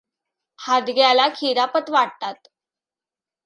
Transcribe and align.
हादग्याला 0.59 1.27
खिरापत 1.35 1.89
वाटतात. 1.89 2.47